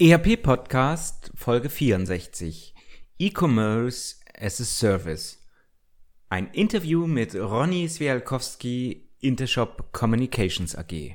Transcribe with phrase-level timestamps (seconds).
[0.00, 2.74] ERP Podcast Folge 64
[3.20, 5.38] E-Commerce as a Service.
[6.28, 11.14] Ein Interview mit Ronny Swialkowski, Intershop Communications AG.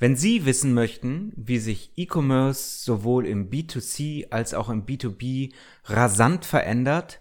[0.00, 6.44] Wenn Sie wissen möchten, wie sich E-Commerce sowohl im B2C als auch im B2B rasant
[6.44, 7.20] verändert,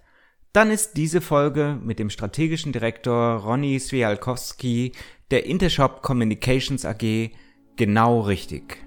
[0.52, 4.94] dann ist diese Folge mit dem strategischen Direktor Ronny Swialkowski
[5.30, 7.30] der Intershop Communications AG
[7.76, 8.87] genau richtig.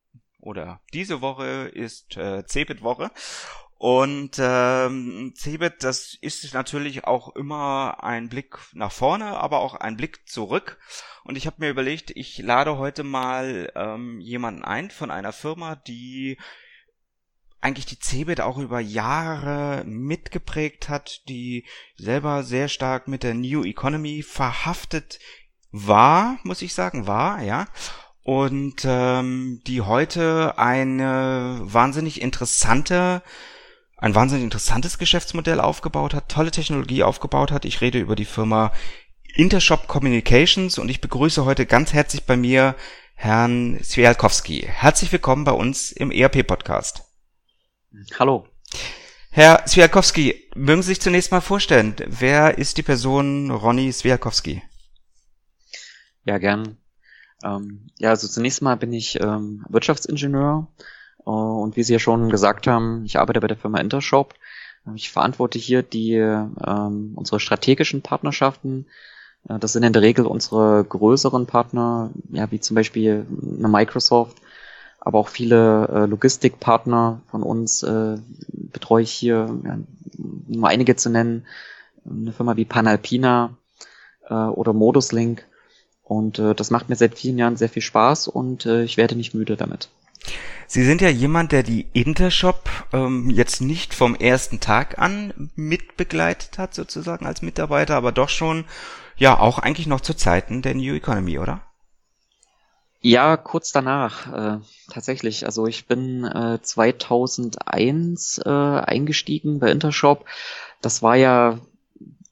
[0.41, 3.11] oder diese Woche ist äh, Cebit-Woche.
[3.77, 9.97] Und ähm, Cebit, das ist natürlich auch immer ein Blick nach vorne, aber auch ein
[9.97, 10.77] Blick zurück.
[11.23, 15.75] Und ich habe mir überlegt, ich lade heute mal ähm, jemanden ein von einer Firma,
[15.75, 16.37] die
[17.59, 23.63] eigentlich die Cebit auch über Jahre mitgeprägt hat, die selber sehr stark mit der New
[23.63, 25.19] Economy verhaftet
[25.71, 27.67] war, muss ich sagen, war, ja.
[28.23, 33.23] Und ähm, die heute eine wahnsinnig interessante,
[33.97, 37.65] ein wahnsinnig interessantes Geschäftsmodell aufgebaut hat, tolle Technologie aufgebaut hat.
[37.65, 38.71] Ich rede über die Firma
[39.35, 42.75] Intershop Communications und ich begrüße heute ganz herzlich bei mir
[43.15, 44.67] Herrn Swialkowski.
[44.67, 47.03] Herzlich willkommen bei uns im ERP-Podcast.
[48.19, 48.47] Hallo.
[49.33, 54.61] Herr Swiatkowski, mögen Sie sich zunächst mal vorstellen, wer ist die Person Ronny Swiatkowski?
[56.25, 56.80] Ja, gern.
[57.43, 60.67] Ähm, ja, also zunächst mal bin ich ähm, Wirtschaftsingenieur
[61.25, 64.33] äh, und wie Sie ja schon gesagt haben, ich arbeite bei der Firma Intershop.
[64.95, 68.87] Ich verantworte hier die ähm, unsere strategischen Partnerschaften.
[69.47, 73.25] Äh, das sind in der Regel unsere größeren Partner, ja, wie zum Beispiel
[73.57, 74.37] eine Microsoft,
[74.99, 78.17] aber auch viele äh, Logistikpartner von uns äh,
[78.49, 79.79] betreue ich hier, ja,
[80.47, 81.45] nur einige zu nennen,
[82.05, 83.55] eine Firma wie Panalpina
[84.27, 85.45] äh, oder Moduslink.
[86.11, 89.15] Und äh, das macht mir seit vielen Jahren sehr viel Spaß und äh, ich werde
[89.15, 89.87] nicht müde damit.
[90.67, 96.57] Sie sind ja jemand, der die Intershop ähm, jetzt nicht vom ersten Tag an mitbegleitet
[96.57, 98.65] hat, sozusagen als Mitarbeiter, aber doch schon
[99.15, 101.61] ja auch eigentlich noch zu Zeiten der New Economy, oder?
[102.99, 105.45] Ja, kurz danach äh, tatsächlich.
[105.45, 110.25] Also ich bin äh, 2001 äh, eingestiegen bei Intershop.
[110.81, 111.61] Das war ja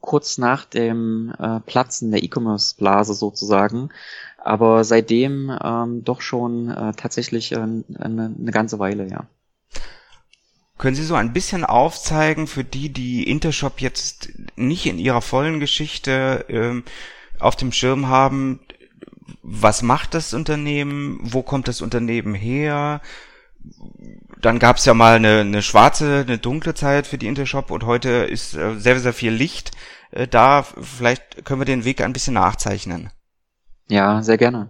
[0.01, 3.89] kurz nach dem äh, Platzen der E-Commerce-Blase sozusagen.
[4.37, 9.25] Aber seitdem ähm, doch schon äh, tatsächlich äh, eine, eine ganze Weile, ja.
[10.77, 15.59] Können Sie so ein bisschen aufzeigen für die, die Intershop jetzt nicht in ihrer vollen
[15.59, 16.83] Geschichte ähm,
[17.37, 18.61] auf dem Schirm haben,
[19.43, 23.01] was macht das Unternehmen, wo kommt das Unternehmen her.
[24.41, 27.85] Dann gab es ja mal eine, eine schwarze, eine dunkle Zeit für die Intershop und
[27.85, 29.71] heute ist äh, sehr, sehr viel Licht
[30.11, 30.63] äh, da.
[30.63, 33.09] Vielleicht können wir den Weg ein bisschen nachzeichnen.
[33.89, 34.69] Ja, sehr gerne.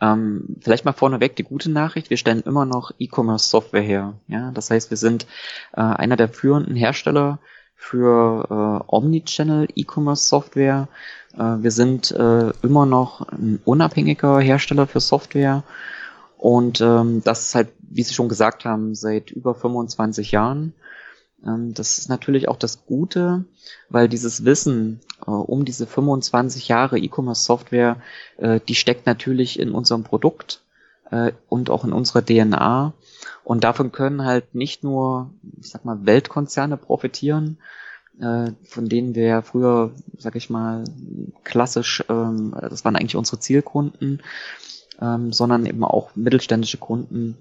[0.00, 4.14] Ähm, vielleicht mal vorneweg die gute Nachricht, wir stellen immer noch E-Commerce-Software her.
[4.28, 5.26] Ja, das heißt, wir sind
[5.72, 7.38] äh, einer der führenden Hersteller
[7.76, 10.88] für äh, Omnichannel E-Commerce Software.
[11.34, 15.62] Äh, wir sind äh, immer noch ein unabhängiger Hersteller für Software
[16.40, 20.72] und ähm, das ist halt, wie Sie schon gesagt haben, seit über 25 Jahren.
[21.46, 23.44] Ähm, das ist natürlich auch das Gute,
[23.90, 28.00] weil dieses Wissen äh, um diese 25 Jahre E-Commerce Software,
[28.38, 30.62] äh, die steckt natürlich in unserem Produkt
[31.10, 32.94] äh, und auch in unserer DNA.
[33.44, 35.28] Und davon können halt nicht nur,
[35.60, 37.58] ich sag mal, Weltkonzerne profitieren,
[38.18, 40.84] äh, von denen wir ja früher, sag ich mal,
[41.44, 44.22] klassisch, ähm, das waren eigentlich unsere Zielkunden,
[45.00, 47.36] ähm, sondern eben auch mittelständische Kunden,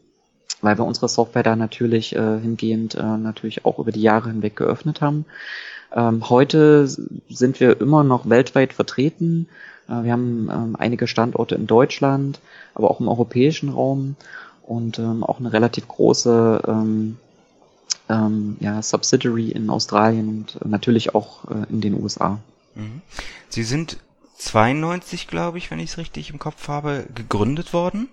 [0.62, 4.56] weil wir unsere Software da natürlich äh, hingehend äh, natürlich auch über die Jahre hinweg
[4.56, 5.26] geöffnet haben.
[5.94, 9.48] Ähm, heute sind wir immer noch weltweit vertreten.
[9.88, 12.40] Äh, wir haben ähm, einige Standorte in Deutschland,
[12.76, 14.16] aber auch im europäischen Raum
[14.64, 17.18] und ähm, auch eine relativ große ähm,
[18.08, 22.40] ähm, ja, Subsidiary in Australien und natürlich auch äh, in den USA.
[22.76, 23.02] Mhm.
[23.50, 23.98] Sie sind
[24.40, 28.10] 92, glaube ich, wenn ich es richtig im Kopf habe, gegründet worden.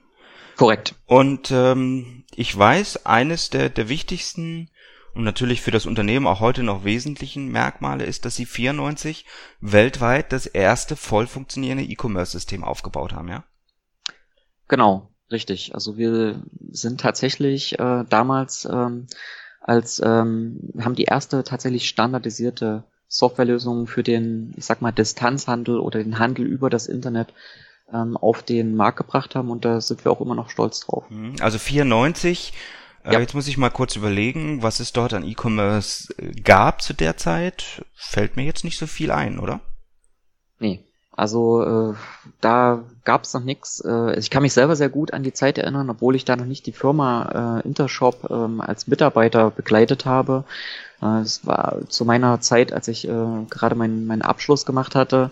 [0.57, 0.95] Korrekt.
[1.07, 4.71] Und ähm, ich weiß, eines der, der wichtigsten
[5.15, 9.25] und natürlich für das Unternehmen auch heute noch wesentlichen Merkmale ist, dass sie 94
[9.61, 13.45] weltweit das erste voll funktionierende E-Commerce-System aufgebaut haben, ja?
[14.69, 15.75] Genau, richtig.
[15.75, 19.07] Also wir sind tatsächlich äh, damals ähm,
[19.61, 26.03] als ähm, haben die erste tatsächlich standardisierte Softwarelösung für den, ich sag mal, Distanzhandel oder
[26.03, 27.33] den Handel über das Internet
[27.93, 31.05] ähm, auf den Markt gebracht haben und da sind wir auch immer noch stolz drauf.
[31.09, 31.37] Mhm.
[31.41, 32.53] Also 94,
[33.05, 33.21] äh, Ja.
[33.21, 37.17] jetzt muss ich mal kurz überlegen, was es dort an E-Commerce äh, gab zu der
[37.17, 37.85] Zeit.
[37.95, 39.61] Fällt mir jetzt nicht so viel ein, oder?
[40.59, 40.86] Nee.
[41.17, 41.95] Also äh,
[42.43, 43.81] da gab's noch nix.
[43.81, 46.45] Äh, ich kann mich selber sehr gut an die Zeit erinnern, obwohl ich da noch
[46.45, 50.45] nicht die Firma äh, Intershop ähm, als Mitarbeiter begleitet habe.
[51.01, 55.31] Äh, es war zu meiner Zeit, als ich äh, gerade meinen meinen Abschluss gemacht hatte.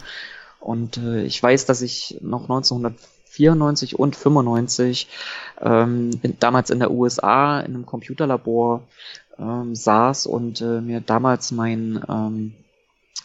[0.58, 5.08] Und äh, ich weiß, dass ich noch 1994 und 95
[5.60, 6.10] ähm,
[6.40, 8.82] damals in der USA in einem Computerlabor
[9.38, 12.54] ähm, saß und äh, mir damals mein ähm,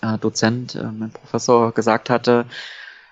[0.01, 2.45] äh, Dozent, äh, mein Professor gesagt hatte,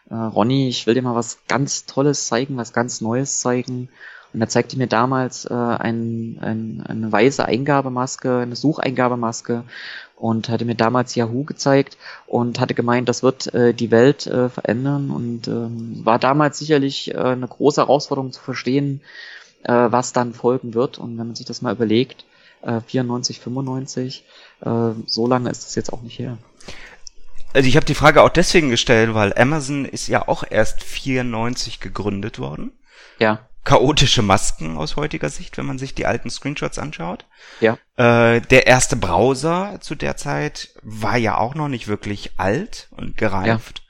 [0.10, 3.90] äh, Ronny, ich will dir mal was ganz Tolles zeigen, was ganz Neues zeigen.
[4.34, 9.64] Und er zeigte mir damals äh, ein, ein, eine weiße Eingabemaske, eine Sucheingabemaske
[10.18, 14.50] und hatte mir damals Yahoo gezeigt und hatte gemeint, das wird äh, die Welt äh,
[14.50, 19.02] verändern und ähm, war damals sicherlich äh, eine große Herausforderung zu verstehen,
[19.64, 20.98] äh, was dann folgen wird.
[20.98, 22.26] Und wenn man sich das mal überlegt,
[22.64, 24.24] äh, 94, 95,
[24.62, 24.70] äh,
[25.06, 26.38] so lange ist es jetzt auch nicht her.
[27.54, 31.80] Also ich habe die Frage auch deswegen gestellt, weil Amazon ist ja auch erst 94
[31.80, 32.72] gegründet worden.
[33.20, 37.26] Ja, Chaotische Masken aus heutiger Sicht, wenn man sich die alten Screenshots anschaut.
[37.60, 42.88] ja, Äh, der erste Browser zu der Zeit war ja auch noch nicht wirklich alt
[42.92, 43.82] und gereift.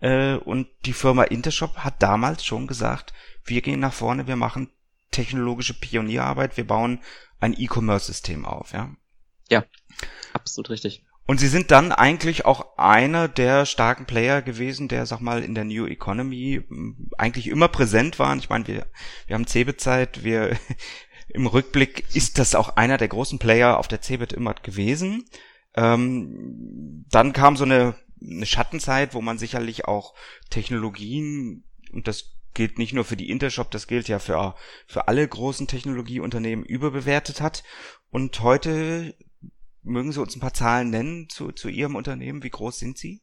[0.00, 3.12] Äh, und die Firma Intershop hat damals schon gesagt,
[3.44, 4.70] wir gehen nach vorne, wir machen
[5.12, 7.00] technologische Pionierarbeit, wir bauen
[7.38, 8.90] ein E-Commerce-System auf, ja.
[10.32, 11.04] absolut richtig.
[11.26, 15.54] Und sie sind dann eigentlich auch einer der starken Player gewesen, der, sag mal, in
[15.54, 18.38] der New Economy m, eigentlich immer präsent waren.
[18.38, 18.86] Ich meine, wir,
[19.26, 20.56] wir haben Cebit-Zeit, wir,
[21.28, 25.24] im Rückblick ist das auch einer der großen Player auf der Cebit immer gewesen.
[25.74, 30.14] Ähm, dann kam so eine, eine Schattenzeit, wo man sicherlich auch
[30.50, 34.54] Technologien, und das gilt nicht nur für die Intershop, das gilt ja für,
[34.86, 37.62] für alle großen Technologieunternehmen überbewertet hat.
[38.10, 39.14] Und heute
[39.82, 42.42] Mögen Sie uns ein paar Zahlen nennen zu, zu Ihrem Unternehmen?
[42.42, 43.20] Wie groß sind Sie?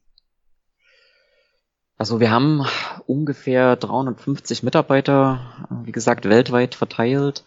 [1.96, 2.64] Also wir haben
[3.06, 7.44] ungefähr 350 Mitarbeiter, äh, wie gesagt, weltweit verteilt.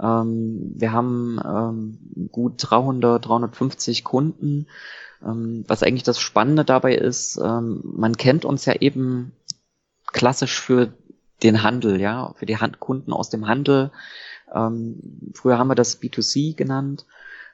[0.00, 4.66] Ähm, wir haben ähm, gut 300, 350 Kunden.
[5.24, 9.32] Ähm, was eigentlich das Spannende dabei ist, man kennt uns ja eben
[10.12, 10.92] klassisch für
[11.42, 13.90] den Handel, ja, für die Kunden aus dem Handel.
[14.46, 17.06] Früher haben wir das B2C genannt.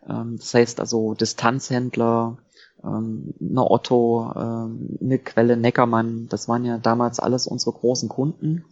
[0.08, 2.38] Ähm, das heißt also Distanzhändler,
[2.84, 8.64] ähm, eine Otto, ähm, eine Quelle Neckermann, das waren ja damals alles unsere großen Kunden.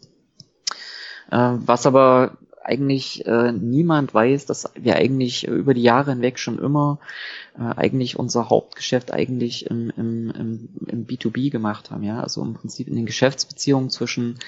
[1.31, 6.59] Äh, was aber eigentlich äh, niemand weiß, dass wir eigentlich über die Jahre hinweg schon
[6.59, 6.99] immer
[7.59, 12.55] äh, eigentlich unser Hauptgeschäft eigentlich im, im, im, im B2B gemacht haben, ja, also im
[12.55, 14.39] Prinzip in den Geschäftsbeziehungen zwischen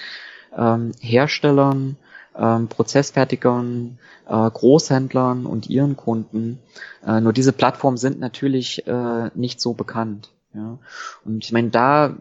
[1.01, 1.97] Herstellern,
[2.37, 6.59] ähm, Prozessfertigern, äh, Großhändlern und ihren Kunden.
[7.07, 10.31] Äh, nur diese Plattformen sind natürlich äh, nicht so bekannt.
[10.55, 10.79] Ja.
[11.25, 12.17] Und ich meine, da,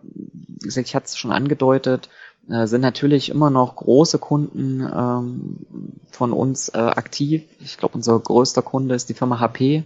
[0.63, 2.09] ich hatte es schon angedeutet,
[2.49, 5.65] äh, sind natürlich immer noch große Kunden ähm,
[6.11, 7.43] von uns äh, aktiv.
[7.59, 9.83] Ich glaube, unser größter Kunde ist die Firma HP,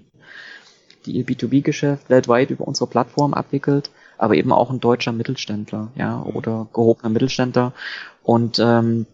[1.06, 6.22] die ihr B2B-Geschäft weltweit über unsere Plattform abwickelt, aber eben auch ein deutscher Mittelständler, ja,
[6.22, 7.74] oder gehobener Mittelständler.
[8.24, 9.06] Und ähm,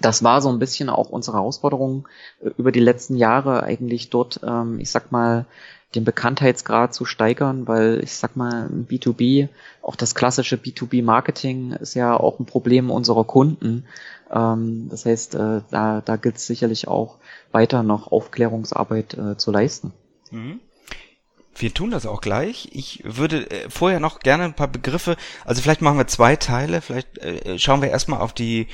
[0.00, 2.08] das war so ein bisschen auch unsere Herausforderung
[2.42, 5.46] äh, über die letzten Jahre eigentlich dort, ähm, ich sag mal,
[5.94, 9.48] den Bekanntheitsgrad zu steigern, weil ich sag mal, B2B,
[9.82, 13.86] auch das klassische B2B-Marketing ist ja auch ein Problem unserer Kunden.
[14.30, 17.18] Ähm, das heißt, äh, da, da gilt es sicherlich auch
[17.50, 19.92] weiter noch Aufklärungsarbeit äh, zu leisten.
[20.30, 20.60] Mhm.
[21.56, 22.68] Wir tun das auch gleich.
[22.72, 26.80] Ich würde äh, vorher noch gerne ein paar Begriffe, also vielleicht machen wir zwei Teile,
[26.80, 28.68] vielleicht äh, schauen wir erstmal auf die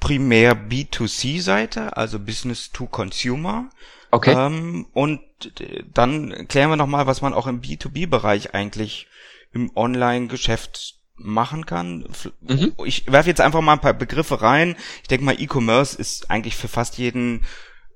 [0.00, 3.70] primär B2C-Seite, also Business to Consumer.
[4.10, 4.34] Okay.
[4.34, 5.20] Ähm, und
[5.60, 9.06] äh, dann klären wir nochmal, was man auch im B2B-Bereich eigentlich
[9.52, 12.08] im Online-Geschäft machen kann.
[12.40, 12.74] Mhm.
[12.84, 14.76] Ich werfe jetzt einfach mal ein paar Begriffe rein.
[15.02, 17.44] Ich denke mal, E-Commerce ist eigentlich für fast jeden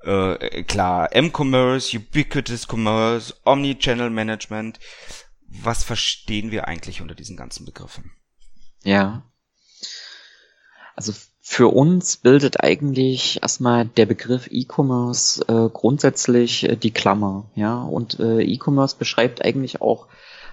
[0.03, 4.79] äh, klar, M-Commerce, Ubiquitous Commerce, Omni-Channel Management.
[5.49, 8.13] Was verstehen wir eigentlich unter diesen ganzen Begriffen?
[8.83, 9.23] Ja.
[10.95, 11.13] Also
[11.47, 17.83] für uns bildet eigentlich erstmal der Begriff E-Commerce äh, grundsätzlich äh, die Klammer, ja.
[17.83, 20.07] Und äh, E-Commerce beschreibt eigentlich auch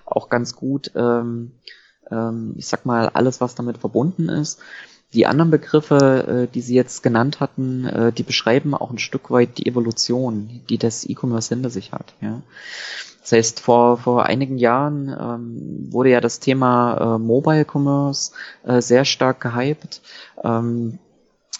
[0.06, 1.54] auch ganz gut, ähm,
[2.12, 4.60] ähm, ich sag mal, alles, was damit verbunden ist.
[5.14, 9.32] Die anderen Begriffe, äh, die Sie jetzt genannt hatten, äh, die beschreiben auch ein Stück
[9.32, 12.14] weit die Evolution, die das E-Commerce hinter sich hat.
[12.20, 12.42] Ja.
[13.22, 18.32] Das heißt, vor, vor einigen Jahren ähm, wurde ja das Thema äh, Mobile Commerce
[18.66, 20.01] äh, sehr stark gehypt.
[20.44, 20.98] Ähm,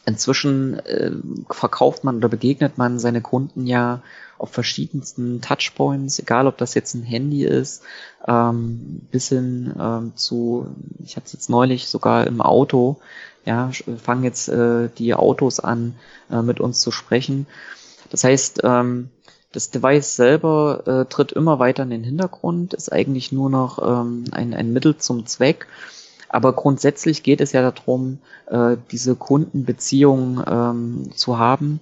[0.06, 1.12] inzwischen äh,
[1.50, 4.02] verkauft man oder begegnet man seine Kunden ja
[4.40, 7.84] auf verschiedensten Touchpoints, egal ob das jetzt ein Handy ist,
[8.28, 10.68] ähm, bis hin ähm, zu,
[11.04, 12.98] ich hatte es jetzt neulich sogar im Auto,
[13.46, 13.70] ja,
[14.04, 15.96] fangen jetzt äh, die Autos an,
[16.32, 17.46] äh, mit uns zu sprechen.
[18.10, 19.10] Das heißt, ähm,
[19.52, 24.26] das Device selber äh, tritt immer weiter in den Hintergrund, ist eigentlich nur noch ähm,
[24.32, 25.68] ein, ein Mittel zum Zweck.
[26.30, 31.82] Aber grundsätzlich geht es ja darum, äh, diese Kundenbeziehungen ähm, zu haben.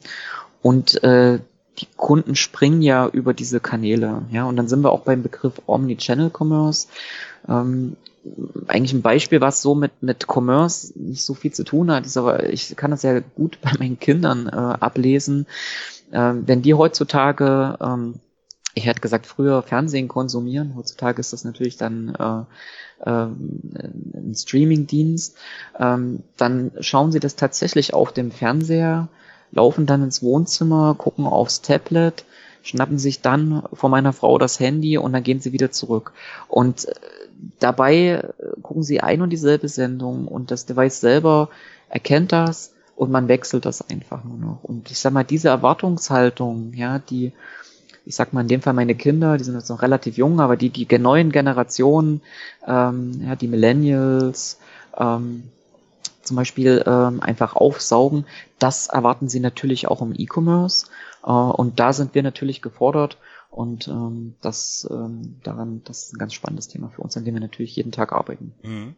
[0.64, 1.40] Und äh,
[1.78, 4.24] die Kunden springen ja über diese Kanäle.
[4.32, 6.88] Ja, und dann sind wir auch beim Begriff Omni-Channel Commerce.
[7.48, 7.96] Ähm,
[8.68, 12.18] eigentlich ein Beispiel, was so mit, mit Commerce nicht so viel zu tun hat, ist
[12.18, 15.48] aber, ich kann das ja gut bei meinen Kindern äh, ablesen
[16.12, 18.16] ähm, wenn die heutzutage, ähm,
[18.74, 25.38] ich hätte gesagt, früher Fernsehen konsumieren, heutzutage ist das natürlich dann äh, äh, ein Streamingdienst,
[25.80, 29.10] ähm, dann schauen sie das tatsächlich auf dem Fernseher,
[29.52, 32.26] laufen dann ins Wohnzimmer, gucken aufs Tablet,
[32.62, 36.14] schnappen sich dann vor meiner Frau das Handy und dann gehen sie wieder zurück.
[36.48, 36.94] Und äh,
[37.60, 38.24] dabei äh,
[38.62, 41.50] gucken sie ein und dieselbe Sendung und das Device selber
[41.90, 44.64] erkennt das und man wechselt das einfach nur noch.
[44.64, 47.32] Und ich sag mal, diese Erwartungshaltung, ja, die,
[48.06, 50.58] ich sag mal in dem Fall meine Kinder, die sind jetzt noch relativ jung, aber
[50.58, 52.22] die, die neuen Generationen,
[52.68, 54.60] ähm, ja, die Millennials,
[54.98, 55.44] ähm,
[56.22, 58.26] zum Beispiel ähm, einfach aufsaugen,
[58.60, 60.88] das erwarten sie natürlich auch im E-Commerce.
[61.24, 63.18] Äh, und da sind wir natürlich gefordert.
[63.50, 67.34] Und ähm, das ähm, daran, das ist ein ganz spannendes Thema für uns, an dem
[67.34, 68.54] wir natürlich jeden Tag arbeiten.
[68.62, 68.96] Mhm.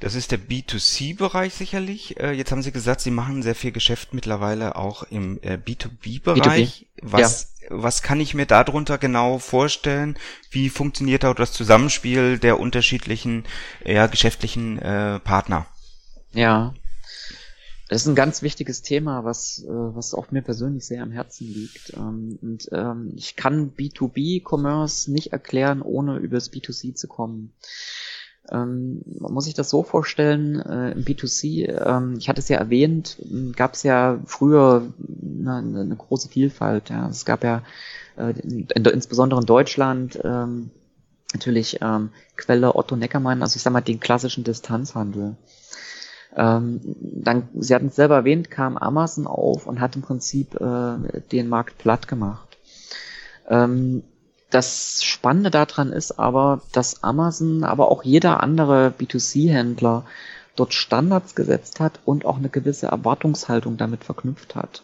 [0.00, 2.20] Das ist der B2C-Bereich sicherlich.
[2.20, 6.86] Äh, jetzt haben Sie gesagt, Sie machen sehr viel Geschäft mittlerweile auch im äh, B2B-Bereich.
[6.96, 7.02] B2B.
[7.02, 7.68] Was, ja.
[7.70, 10.16] was kann ich mir darunter genau vorstellen?
[10.50, 13.44] Wie funktioniert da das Zusammenspiel der unterschiedlichen
[13.84, 15.66] ja, geschäftlichen äh, Partner?
[16.32, 16.74] Ja,
[17.88, 21.48] das ist ein ganz wichtiges Thema, was, äh, was auch mir persönlich sehr am Herzen
[21.48, 21.94] liegt.
[21.96, 27.54] Ähm, und ähm, ich kann B2B-Commerce nicht erklären, ohne übers B2C zu kommen.
[28.50, 32.58] Ähm, man muss sich das so vorstellen, äh, im B2C, ähm, ich hatte es ja
[32.58, 33.18] erwähnt,
[33.56, 34.86] gab es ja früher
[35.40, 36.90] eine, eine, große Vielfalt.
[36.90, 37.08] Ja.
[37.08, 37.62] Es gab ja
[38.16, 40.70] äh, in, insbesondere in Deutschland ähm,
[41.34, 45.36] natürlich ähm, Quelle Otto Neckermann, also ich sag mal den klassischen Distanzhandel.
[46.36, 51.20] Ähm, dann, Sie hatten es selber erwähnt, kam Amazon auf und hat im Prinzip äh,
[51.32, 52.56] den Markt platt gemacht.
[53.48, 54.04] Ähm,
[54.50, 60.04] das Spannende daran ist aber, dass Amazon, aber auch jeder andere B2C-Händler
[60.56, 64.82] dort Standards gesetzt hat und auch eine gewisse Erwartungshaltung damit verknüpft hat.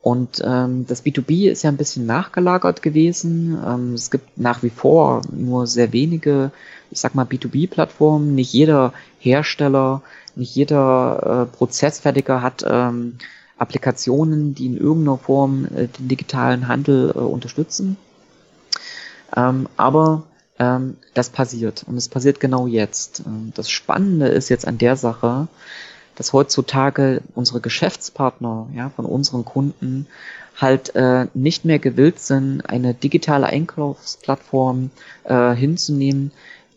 [0.00, 3.58] Und ähm, das B2B ist ja ein bisschen nachgelagert gewesen.
[3.66, 6.52] Ähm, es gibt nach wie vor nur sehr wenige,
[6.90, 8.34] ich sag mal, B2B-Plattformen.
[8.34, 10.02] Nicht jeder Hersteller,
[10.36, 13.18] nicht jeder äh, Prozessfertiger hat ähm,
[13.58, 17.96] Applikationen, die in irgendeiner Form äh, den digitalen Handel äh, unterstützen.
[19.36, 20.24] Ähm, aber
[20.58, 23.22] ähm, das passiert und es passiert genau jetzt.
[23.26, 25.48] Ähm, das Spannende ist jetzt an der Sache,
[26.16, 30.06] dass heutzutage unsere Geschäftspartner ja, von unseren Kunden
[30.56, 34.90] halt äh, nicht mehr gewillt sind, eine digitale Einkaufsplattform
[35.24, 36.32] äh, hinzunehmen,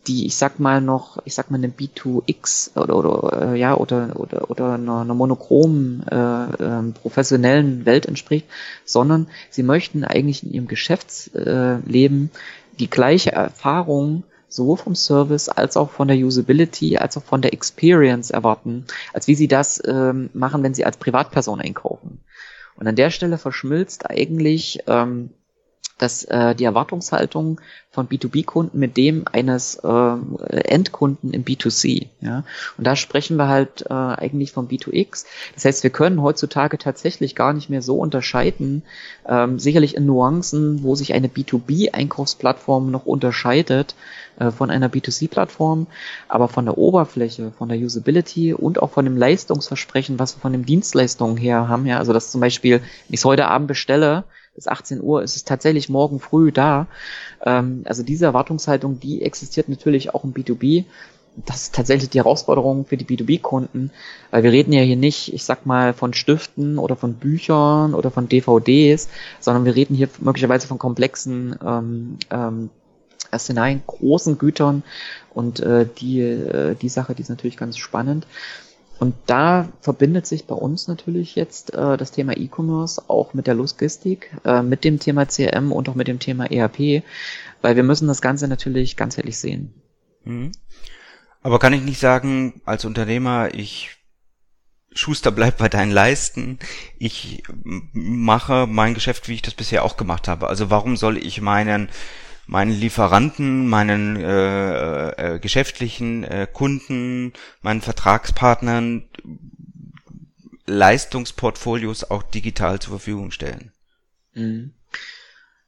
[0.08, 4.12] die, ich sag mal noch, ich sag mal eine B2X oder oder äh, ja oder
[4.16, 8.48] oder oder einer, einer monochromen äh, äh, professionellen Welt entspricht,
[8.84, 12.32] sondern sie möchten eigentlich in ihrem Geschäftsleben
[12.80, 17.54] die gleiche Erfahrung sowohl vom Service als auch von der Usability als auch von der
[17.54, 22.20] Experience erwarten, als wie sie das ähm, machen, wenn sie als Privatperson einkaufen.
[22.76, 25.30] Und an der Stelle verschmilzt eigentlich ähm,
[26.02, 30.16] dass äh, die Erwartungshaltung von B2B-Kunden mit dem eines äh,
[30.50, 32.08] Endkunden im B2C.
[32.22, 32.44] Ja?
[32.78, 35.26] Und da sprechen wir halt äh, eigentlich vom B2X.
[35.54, 38.82] Das heißt, wir können heutzutage tatsächlich gar nicht mehr so unterscheiden,
[39.28, 43.94] ähm, sicherlich in Nuancen, wo sich eine B2B-Einkaufsplattform noch unterscheidet
[44.40, 45.86] äh, von einer B2C-Plattform,
[46.30, 50.54] aber von der Oberfläche, von der Usability und auch von dem Leistungsversprechen, was wir von
[50.54, 51.86] den Dienstleistungen her haben.
[51.86, 52.00] Ja?
[52.00, 54.24] Also dass zum Beispiel, wenn ich es heute Abend bestelle,
[54.56, 56.88] bis 18 Uhr ist es tatsächlich morgen früh da.
[57.44, 60.86] Ähm, also diese Erwartungshaltung, die existiert natürlich auch im B2B.
[61.46, 63.92] Das ist tatsächlich die Herausforderung für die B2B-Kunden,
[64.32, 68.12] weil wir reden ja hier nicht, ich sag mal, von Stiften oder von Büchern oder
[68.12, 69.08] von DVDs,
[69.40, 72.70] sondern wir reden hier möglicherweise von komplexen ähm, ähm,
[73.38, 74.84] Szenarien, großen Gütern
[75.34, 78.28] und äh, die, äh, die Sache, die ist natürlich ganz spannend.
[79.02, 83.56] Und da verbindet sich bei uns natürlich jetzt äh, das Thema E-Commerce auch mit der
[83.56, 87.04] Logistik, äh, mit dem Thema CRM und auch mit dem Thema ERP,
[87.64, 89.74] weil wir müssen das Ganze natürlich ganzheitlich sehen.
[90.24, 90.52] Mhm.
[91.42, 93.90] Aber kann ich nicht sagen, als Unternehmer, ich
[94.94, 96.60] Schuster bleibt bei deinen Leisten.
[97.00, 97.42] Ich
[97.94, 100.46] mache mein Geschäft, wie ich das bisher auch gemacht habe.
[100.46, 101.90] Also warum soll ich meinen
[102.52, 107.32] meinen Lieferanten, meinen äh, äh, geschäftlichen äh, Kunden,
[107.62, 109.04] meinen Vertragspartnern
[110.68, 113.72] Leistungsportfolios auch digital zur Verfügung stellen.
[114.34, 114.74] Mhm.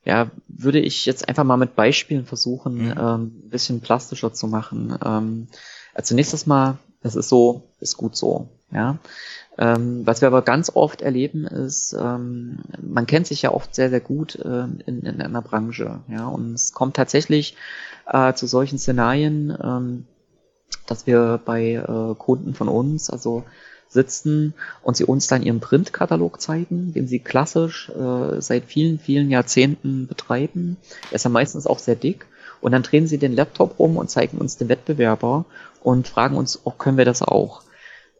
[0.03, 2.95] Ja, würde ich jetzt einfach mal mit Beispielen versuchen, mhm.
[2.97, 4.97] ähm, ein bisschen plastischer zu machen.
[5.05, 5.47] Ähm,
[5.93, 8.49] also zunächst mal, das ist so, ist gut so.
[8.71, 8.97] Ja,
[9.59, 13.91] ähm, was wir aber ganz oft erleben ist, ähm, man kennt sich ja oft sehr,
[13.91, 15.99] sehr gut äh, in, in einer Branche.
[16.07, 17.55] Ja, und es kommt tatsächlich
[18.07, 20.05] äh, zu solchen Szenarien, ähm,
[20.87, 23.43] dass wir bei äh, Kunden von uns, also
[23.89, 29.29] sitzen und sie uns dann ihren Printkatalog zeigen, den sie klassisch äh, seit vielen, vielen
[29.29, 30.77] Jahrzehnten betreiben.
[31.11, 32.25] Er ist ja meistens auch sehr dick.
[32.63, 35.43] Und dann drehen sie den Laptop rum und zeigen uns den Wettbewerber
[35.81, 37.61] und fragen uns, oh, können wir das auch?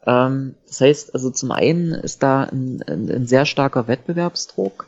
[0.05, 4.87] Ähm, das heißt, also zum einen ist da ein, ein, ein sehr starker Wettbewerbsdruck.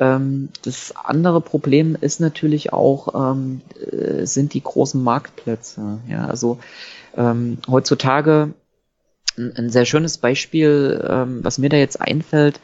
[0.00, 3.60] Ähm, das andere Problem ist natürlich auch, ähm,
[3.92, 6.00] äh, sind die großen Marktplätze.
[6.08, 6.58] Ja, also
[7.16, 8.54] ähm, heutzutage
[9.38, 12.58] ein, ein, sehr schönes Beispiel, ähm, was mir da jetzt einfällt,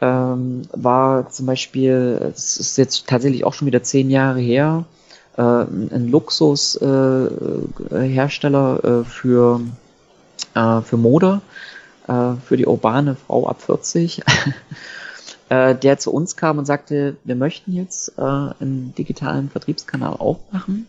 [0.00, 4.86] ähm, war zum Beispiel, es ist jetzt tatsächlich auch schon wieder zehn Jahre her,
[5.36, 9.60] äh, ein Luxushersteller äh, äh, für
[10.54, 11.42] äh, für Mode,
[12.04, 14.22] für die urbane Frau ab 40,
[15.48, 20.88] äh, der zu uns kam und sagte, wir möchten jetzt äh, einen digitalen Vertriebskanal aufmachen.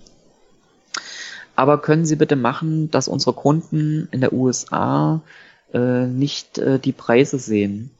[1.55, 5.21] Aber können Sie bitte machen, dass unsere Kunden in der USA
[5.73, 7.91] äh, nicht äh, die Preise sehen,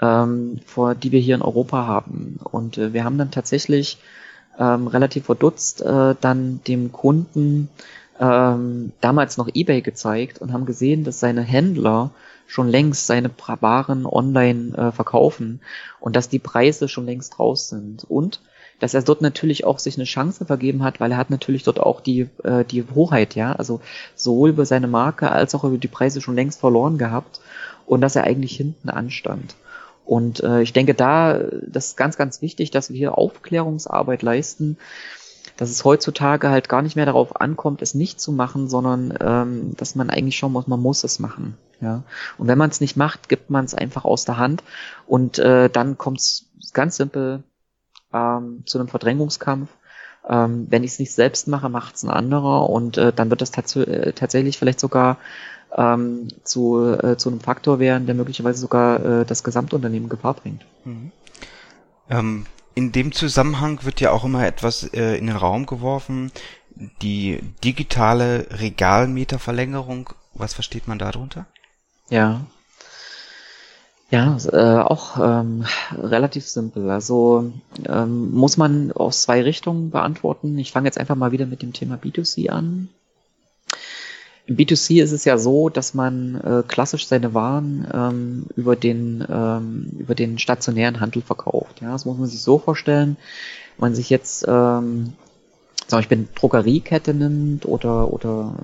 [0.00, 2.38] ähm, vor, die wir hier in Europa haben.
[2.42, 3.98] Und wir haben dann tatsächlich
[4.58, 7.68] ähm, relativ verdutzt äh, dann dem Kunden
[8.20, 12.10] ähm, damals noch eBay gezeigt und haben gesehen, dass seine Händler
[12.46, 15.60] schon längst seine Waren online äh, verkaufen
[16.00, 18.40] und dass die Preise schon längst raus sind und
[18.78, 21.78] dass er dort natürlich auch sich eine Chance vergeben hat, weil er hat natürlich dort
[21.78, 23.80] auch die, äh, die Hoheit, ja, also
[24.16, 27.40] sowohl über seine Marke als auch über die Preise schon längst verloren gehabt
[27.86, 29.54] und dass er eigentlich hinten anstand.
[30.04, 34.76] Und äh, ich denke da, das ist ganz, ganz wichtig, dass wir hier Aufklärungsarbeit leisten,
[35.56, 39.76] dass es heutzutage halt gar nicht mehr darauf ankommt, es nicht zu machen, sondern ähm,
[39.76, 41.56] dass man eigentlich schon muss, man muss es machen.
[41.80, 42.02] Ja.
[42.38, 44.62] Und wenn man es nicht macht, gibt man es einfach aus der Hand
[45.06, 47.42] und äh, dann kommt es ganz simpel
[48.12, 49.68] ähm, zu einem Verdrängungskampf.
[50.28, 53.40] Ähm, wenn ich es nicht selbst mache, macht es ein anderer und äh, dann wird
[53.40, 55.18] das tats äh, tatsächlich vielleicht sogar
[55.76, 60.64] ähm, zu, äh, zu einem Faktor werden, der möglicherweise sogar äh, das Gesamtunternehmen Gefahr bringt.
[60.84, 61.12] Mhm.
[62.08, 66.32] Ähm, in dem Zusammenhang wird ja auch immer etwas äh, in den Raum geworfen,
[67.02, 70.10] die digitale Regalmeterverlängerung.
[70.34, 71.46] Was versteht man darunter?
[72.08, 72.42] Ja.
[74.10, 76.90] Ja, äh, auch ähm, relativ simpel.
[76.90, 77.50] Also
[77.86, 80.58] ähm, muss man aus zwei Richtungen beantworten.
[80.58, 82.90] Ich fange jetzt einfach mal wieder mit dem Thema B2C an.
[84.46, 89.24] Im B2C ist es ja so, dass man äh, klassisch seine Waren ähm, über, den,
[89.30, 91.80] ähm, über den stationären Handel verkauft.
[91.80, 93.16] Ja, das muss man sich so vorstellen,
[93.76, 95.12] wenn man sich jetzt ähm,
[95.86, 98.54] zum Beispiel Drogeriekette nimmt oder, oder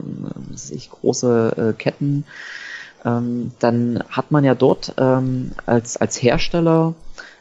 [0.52, 2.24] äh, sich große äh, Ketten,
[3.04, 6.94] ähm, dann hat man ja dort ähm, als, als Hersteller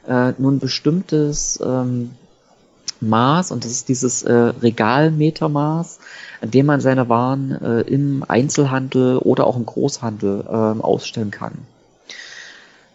[0.07, 2.11] äh, nun bestimmtes ähm,
[3.01, 5.99] Maß und das ist dieses äh, Regalmetermaß,
[6.41, 11.53] an dem man seine Waren äh, im Einzelhandel oder auch im Großhandel äh, ausstellen kann.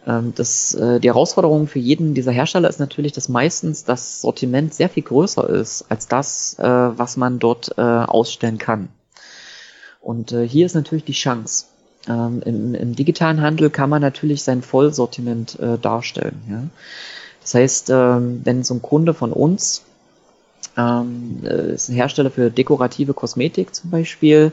[0.07, 4.75] Ähm, das, äh, die Herausforderung für jeden dieser Hersteller ist natürlich, dass meistens das Sortiment
[4.75, 8.89] sehr viel größer ist als das, äh, was man dort äh, ausstellen kann.
[10.01, 11.67] Und äh, hier ist natürlich die Chance.
[12.09, 16.43] Ähm, im, im, digitalen Handel kann man natürlich sein Vollsortiment äh, darstellen.
[16.51, 16.63] Ja?
[17.43, 19.83] Das heißt, ähm, wenn so ein Kunde von uns
[20.77, 24.53] ähm, äh, ist ein Hersteller für dekorative Kosmetik zum Beispiel,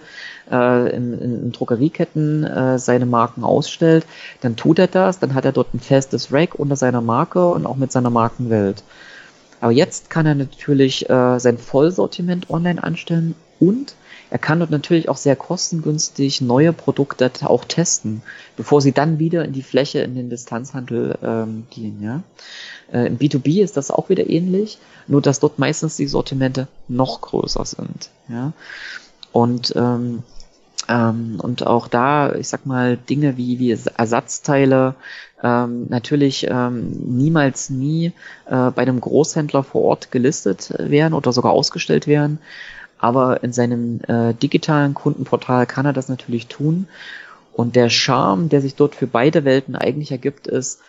[0.51, 4.05] äh, in, in, Drogerieketten äh, seine Marken ausstellt,
[4.41, 7.65] dann tut er das, dann hat er dort ein festes Rack unter seiner Marke und
[7.65, 8.83] auch mit seiner Markenwelt.
[9.61, 13.95] Aber jetzt kann er natürlich äh, sein Vollsortiment online anstellen und
[14.29, 18.21] er kann dort natürlich auch sehr kostengünstig neue Produkte auch testen,
[18.57, 22.01] bevor sie dann wieder in die Fläche in den Distanzhandel ähm, gehen.
[22.01, 22.23] Ja?
[22.91, 27.21] Äh, Im B2B ist das auch wieder ähnlich, nur dass dort meistens die Sortimente noch
[27.21, 28.09] größer sind.
[28.27, 28.53] Ja?
[29.31, 30.23] Und ähm,
[30.87, 34.95] ähm, und auch da, ich sag mal, Dinge wie, wie Ersatzteile
[35.43, 38.13] ähm, natürlich ähm, niemals nie
[38.47, 42.39] äh, bei einem Großhändler vor Ort gelistet werden oder sogar ausgestellt werden.
[42.99, 46.87] Aber in seinem äh, digitalen Kundenportal kann er das natürlich tun.
[47.53, 50.81] Und der Charme, der sich dort für beide Welten eigentlich ergibt, ist,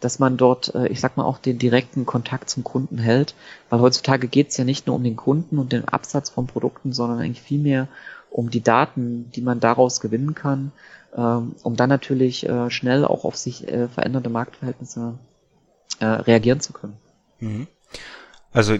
[0.00, 3.34] dass man dort, äh, ich sag mal, auch den direkten Kontakt zum Kunden hält.
[3.68, 6.92] Weil heutzutage geht es ja nicht nur um den Kunden und den Absatz von Produkten,
[6.92, 7.88] sondern eigentlich vielmehr
[8.30, 10.72] um die Daten, die man daraus gewinnen kann,
[11.16, 15.18] ähm, um dann natürlich äh, schnell auch auf sich äh, verändernde Marktverhältnisse
[16.00, 16.96] äh, reagieren zu können.
[17.40, 17.66] Mhm.
[18.52, 18.76] Also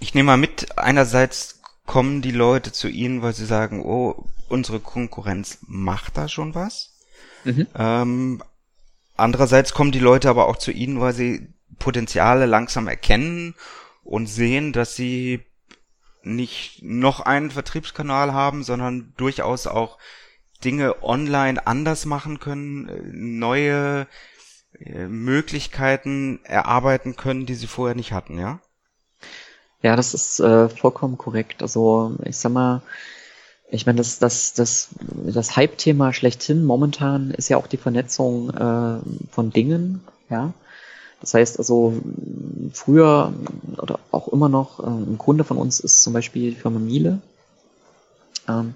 [0.00, 1.55] ich nehme mal mit, einerseits
[1.86, 6.96] kommen die Leute zu Ihnen, weil sie sagen, oh, unsere Konkurrenz macht da schon was.
[7.44, 7.66] Mhm.
[7.76, 8.42] Ähm,
[9.16, 13.54] Andererseits kommen die Leute aber auch zu ihnen, weil sie Potenziale langsam erkennen
[14.04, 15.40] und sehen, dass sie
[16.22, 19.98] nicht noch einen Vertriebskanal haben, sondern durchaus auch
[20.64, 24.06] Dinge online anders machen können, äh, neue
[24.78, 28.60] äh, Möglichkeiten erarbeiten können, die sie vorher nicht hatten, ja?
[29.82, 31.62] Ja, das ist äh, vollkommen korrekt.
[31.62, 32.82] Also ich sag mal,
[33.70, 38.98] ich meine, das, das, das, das Hype-Thema schlechthin momentan ist ja auch die Vernetzung äh,
[39.30, 40.52] von Dingen, ja.
[41.20, 41.94] Das heißt also,
[42.72, 43.32] früher
[43.78, 47.20] oder auch immer noch, äh, ein Kunde von uns ist zum Beispiel die Firma Miele.
[48.48, 48.74] Ähm,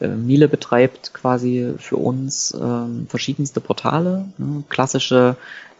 [0.00, 5.36] äh, Miele betreibt quasi für uns ähm, verschiedenste Portale, ne, klassische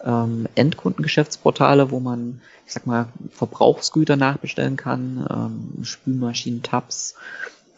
[0.06, 7.16] ähm, Endkundengeschäftsportale, wo man, ich sag mal, Verbrauchsgüter nachbestellen kann, ähm, Spülmaschinen, Tabs,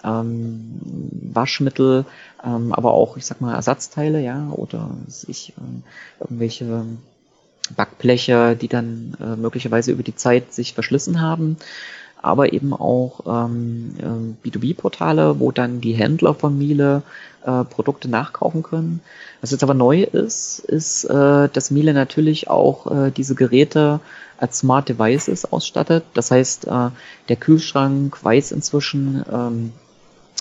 [0.04, 0.80] ähm,
[1.32, 2.04] Waschmittel,
[2.44, 4.90] ähm, aber auch, ich sag mal, Ersatzteile, ja, oder
[5.26, 5.82] ich, ähm,
[6.20, 6.84] irgendwelche
[7.74, 11.56] Backbleche, die dann äh, möglicherweise über die Zeit sich verschlissen haben,
[12.22, 13.94] aber eben auch ähm,
[14.44, 17.02] B2B-Portale, wo dann die Händler von Miele
[17.44, 19.00] äh, Produkte nachkaufen können.
[19.40, 24.00] Was jetzt aber neu ist, ist, äh, dass Miele natürlich auch äh, diese Geräte
[24.38, 26.04] als Smart Devices ausstattet.
[26.14, 26.90] Das heißt, äh,
[27.28, 29.72] der Kühlschrank weiß inzwischen, ähm,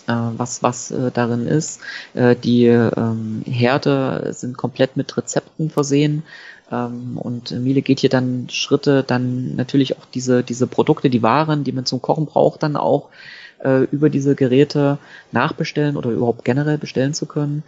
[0.08, 1.82] äh, was, was äh, darin ist.
[2.14, 6.24] Äh, die ähm, Herde sind komplett mit Rezepten versehen.
[6.72, 11.64] Ähm, und Miele geht hier dann Schritte, dann natürlich auch diese, diese Produkte, die Waren,
[11.64, 13.10] die man zum Kochen braucht, dann auch
[13.64, 14.98] äh, über diese Geräte
[15.32, 17.64] nachbestellen oder überhaupt generell bestellen zu können.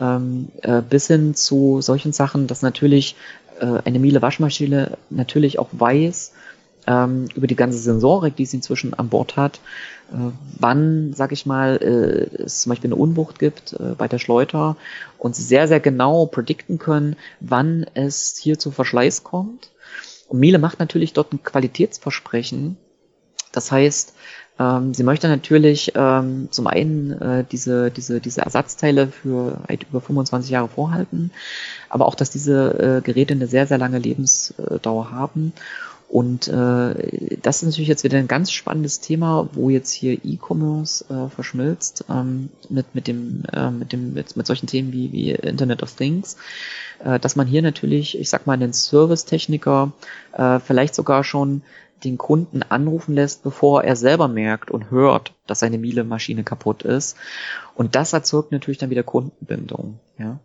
[0.00, 3.16] Ähm, äh, bis hin zu solchen Sachen, dass natürlich
[3.60, 6.32] äh, eine Miele Waschmaschine natürlich auch weiß,
[6.86, 9.60] ähm, über die ganze Sensorik, die sie inzwischen an Bord hat,
[10.12, 10.16] äh,
[10.58, 14.76] wann, sag ich mal, äh, es zum Beispiel eine Unwucht gibt äh, bei der Schleuter
[15.18, 19.70] und sie sehr, sehr genau predikten können, wann es hier zu Verschleiß kommt.
[20.28, 22.76] Und Miele macht natürlich dort ein Qualitätsversprechen.
[23.52, 24.14] Das heißt,
[24.58, 30.00] ähm, sie möchte natürlich ähm, zum einen äh, diese, diese, diese Ersatzteile für weit über
[30.00, 31.32] 25 Jahre vorhalten,
[31.88, 35.52] aber auch, dass diese äh, Geräte eine sehr, sehr lange Lebensdauer haben
[36.08, 41.04] und äh, das ist natürlich jetzt wieder ein ganz spannendes Thema, wo jetzt hier E-Commerce
[41.08, 45.30] äh, verschmilzt ähm, mit mit dem äh, mit dem mit, mit solchen Themen wie wie
[45.32, 46.36] Internet of Things,
[47.02, 49.92] äh, dass man hier natürlich, ich sag mal, den Servicetechniker
[50.32, 51.62] äh, vielleicht sogar schon
[52.04, 57.16] den Kunden anrufen lässt, bevor er selber merkt und hört, dass seine Miele-Maschine kaputt ist.
[57.74, 59.98] Und das erzeugt natürlich dann wieder Kundenbindung.
[60.18, 60.38] Ja?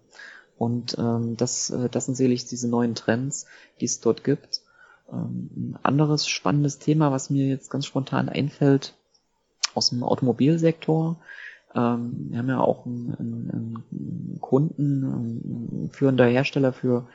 [0.57, 3.45] Und ähm, das, äh, das sind sicherlich diese neuen Trends,
[3.81, 4.61] die es dort gibt.
[5.11, 8.95] Ähm, ein anderes spannendes Thema, was mir jetzt ganz spontan einfällt,
[9.75, 11.17] aus dem Automobilsektor.
[11.75, 17.07] Ähm, wir haben ja auch einen, einen Kunden, ein führender Hersteller für,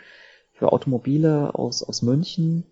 [0.52, 2.64] für Automobile aus, aus München,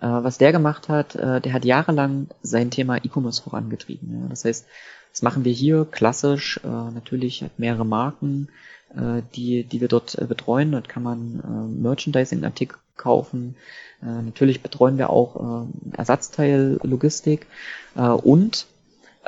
[0.00, 4.28] Äh, was der gemacht hat, äh, der hat jahrelang sein Thema E-Commerce vorangetrieben.
[4.30, 4.66] Das heißt,
[5.12, 8.48] das machen wir hier klassisch, äh, natürlich mehrere Marken,
[8.94, 10.72] äh, die, die wir dort betreuen.
[10.72, 13.56] Dort kann man Merchandising-Artikel kaufen.
[14.02, 17.46] Äh, natürlich betreuen wir auch äh, Ersatzteillogistik
[17.96, 18.66] äh, und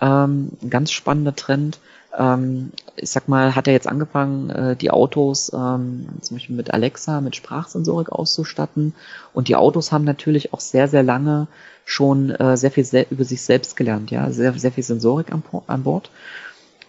[0.00, 1.80] ähm, ein ganz spannender Trend,
[2.16, 6.72] ähm, ich sag mal, hat er jetzt angefangen, äh, die Autos ähm, zum Beispiel mit
[6.72, 8.94] Alexa, mit Sprachsensorik auszustatten.
[9.32, 11.48] Und die Autos haben natürlich auch sehr, sehr lange
[11.84, 15.42] schon äh, sehr viel se über sich selbst gelernt, ja, sehr, sehr viel Sensorik an,
[15.66, 16.10] an Bord.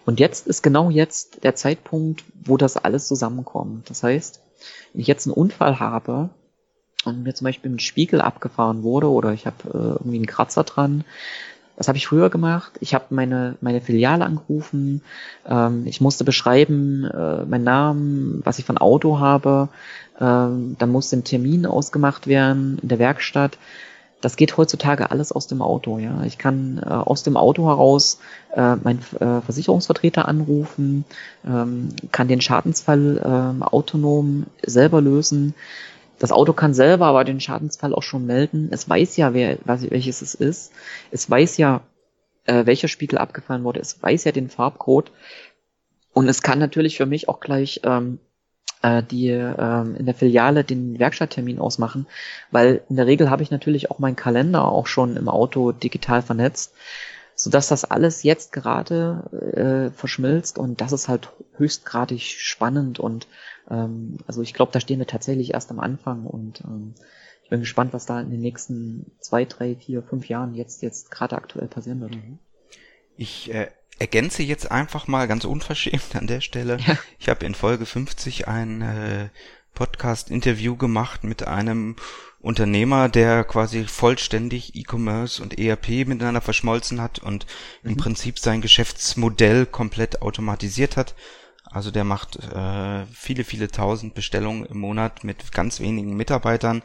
[0.06, 3.88] Und jetzt ist genau jetzt der Zeitpunkt, wo das alles zusammenkommt.
[3.88, 4.40] Das heißt,
[4.92, 6.28] wenn ich jetzt einen Unfall habe
[7.06, 10.64] und mir zum Beispiel ein Spiegel abgefahren wurde oder ich habe äh, irgendwie einen Kratzer
[10.64, 11.04] dran,
[11.76, 12.72] was habe ich früher gemacht?
[12.80, 15.02] Ich habe meine, meine Filiale angerufen,
[15.46, 19.68] ähm, ich musste beschreiben, äh, meinen Namen, was ich von Auto habe,
[20.20, 23.58] ähm, dann musste ein Termin ausgemacht werden in der Werkstatt.
[24.20, 26.22] Das geht heutzutage alles aus dem Auto, ja.
[26.24, 28.20] Ich kann äh, aus dem Auto heraus
[28.54, 31.04] äh, meinen äh, Versicherungsvertreter anrufen,
[31.46, 33.18] ähm, kann den Schadensfall
[33.60, 35.54] äh, autonom selber lösen.
[36.18, 38.68] Das Auto kann selber aber den Schadensfall auch schon melden.
[38.70, 40.72] Es weiß ja, wer, welches es ist.
[41.10, 41.82] Es weiß ja,
[42.44, 43.80] äh, welcher Spiegel abgefahren wurde.
[43.80, 45.10] Es weiß ja den Farbcode.
[46.12, 48.20] Und es kann natürlich für mich auch gleich ähm,
[48.84, 52.06] äh, die ähm, in der Filiale den Werkstatttermin ausmachen,
[52.50, 56.22] weil in der Regel habe ich natürlich auch meinen Kalender auch schon im Auto digital
[56.22, 56.74] vernetzt,
[57.34, 63.26] so dass das alles jetzt gerade äh, verschmilzt und das ist halt höchstgradig spannend und
[63.70, 66.94] ähm, also ich glaube, da stehen wir tatsächlich erst am Anfang und ähm,
[67.42, 71.10] ich bin gespannt, was da in den nächsten zwei, drei, vier, fünf Jahren jetzt, jetzt
[71.10, 72.14] gerade aktuell passieren wird.
[72.14, 72.38] Mhm.
[73.16, 73.68] Ich äh,
[73.98, 76.78] ergänze jetzt einfach mal ganz unverschämt an der Stelle.
[76.86, 76.98] Ja.
[77.18, 79.28] Ich habe in Folge 50 ein äh,
[79.74, 81.96] Podcast-Interview gemacht mit einem
[82.40, 87.46] Unternehmer, der quasi vollständig E-Commerce und ERP miteinander verschmolzen hat und
[87.82, 87.90] mhm.
[87.90, 91.14] im Prinzip sein Geschäftsmodell komplett automatisiert hat.
[91.64, 96.82] Also der macht äh, viele, viele tausend Bestellungen im Monat mit ganz wenigen Mitarbeitern,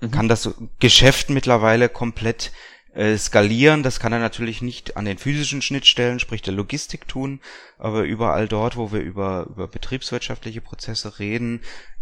[0.00, 0.10] mhm.
[0.12, 2.52] kann das Geschäft mittlerweile komplett
[2.94, 3.82] äh, skalieren.
[3.82, 7.40] Das kann er natürlich nicht an den physischen Schnittstellen, sprich der Logistik tun,
[7.78, 11.60] aber überall dort, wo wir über, über betriebswirtschaftliche Prozesse reden,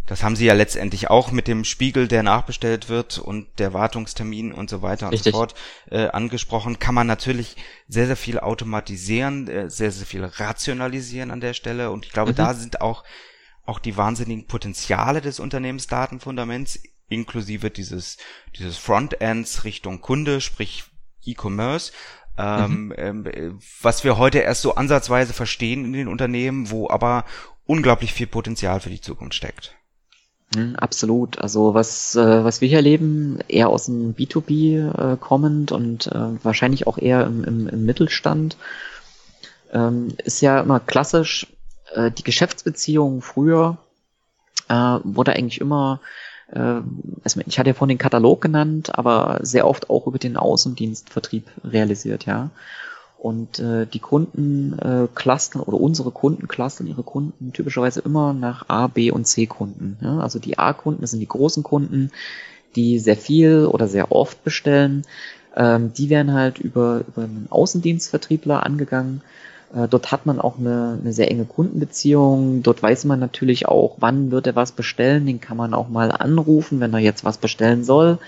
[0.09, 4.53] das haben sie ja letztendlich auch mit dem Spiegel, der nachbestellt wird und der Wartungstermin
[4.53, 5.27] und so weiter Richtig.
[5.27, 5.55] und so fort
[5.91, 6.79] äh, angesprochen.
[6.79, 7.57] Kann man natürlich
[7.89, 11.91] sehr, sehr viel automatisieren, äh, sehr, sehr viel rationalisieren an der Stelle.
[11.91, 12.37] Und ich glaube, mhm.
[12.37, 13.05] da sind auch,
[13.67, 18.17] auch die wahnsinnigen Potenziale des Unternehmensdatenfundaments inklusive dieses,
[18.59, 20.85] dieses Frontends Richtung Kunde, sprich
[21.25, 21.93] E-Commerce,
[22.39, 22.95] ähm, mhm.
[22.97, 27.27] ähm, was wir heute erst so ansatzweise verstehen in den Unternehmen, wo aber
[27.67, 29.78] unglaublich viel Potenzial für die Zukunft steckt.
[30.55, 31.39] Mhm, absolut.
[31.39, 36.43] Also was, äh, was wir hier erleben, eher aus dem B2B äh, kommend und äh,
[36.43, 38.57] wahrscheinlich auch eher im, im, im Mittelstand,
[39.73, 41.47] ähm, ist ja immer klassisch,
[41.95, 43.77] äh, die Geschäftsbeziehung früher
[44.69, 46.01] äh, wurde eigentlich immer,
[46.51, 46.81] äh,
[47.25, 51.47] also ich hatte ja vorhin den Katalog genannt, aber sehr oft auch über den Außendienstvertrieb
[51.65, 52.51] realisiert, ja.
[53.19, 58.69] Und äh, die Kunden äh, clustern oder unsere Kunden clustern ihre Kunden typischerweise immer nach
[58.69, 59.99] A, B und C Kunden.
[60.01, 60.21] Ja?
[60.21, 62.13] Also die A-Kunden, das sind die großen Kunden,
[62.77, 65.03] die sehr viel oder sehr oft bestellen.
[65.57, 69.23] Ähm, die werden halt über, über einen Außendienstvertriebler angegangen.
[69.75, 72.63] Äh, dort hat man auch eine, eine sehr enge Kundenbeziehung.
[72.63, 75.27] Dort weiß man natürlich auch, wann wird er was bestellen.
[75.27, 78.19] Den kann man auch mal anrufen, wenn er jetzt was bestellen soll.